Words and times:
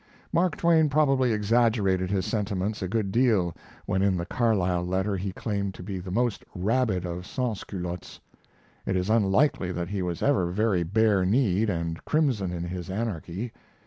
]Mark 0.33 0.55
Twain 0.57 0.89
probably 0.89 1.31
exaggerated 1.31 2.09
his 2.09 2.25
sentiments 2.25 2.81
a 2.81 2.87
good 2.87 3.11
deal 3.11 3.55
when 3.85 4.01
in 4.01 4.17
the 4.17 4.25
Carlyle 4.25 4.83
letter 4.83 5.15
he 5.15 5.31
claimed 5.31 5.75
to 5.75 5.83
be 5.83 5.99
the 5.99 6.09
most 6.09 6.43
rabid 6.55 7.05
of 7.05 7.27
Sansculottes. 7.27 8.19
It 8.87 8.95
is 8.95 9.11
unlikely 9.11 9.71
that 9.73 9.89
he 9.89 10.01
was 10.01 10.23
ever 10.23 10.49
very 10.49 10.81
bare 10.81 11.23
kneed 11.23 11.69
and 11.69 12.03
crimson 12.03 12.51
in 12.51 12.63
his 12.63 12.89
anarchy. 12.89 13.51